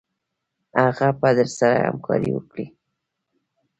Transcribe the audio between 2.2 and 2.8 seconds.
وکړي.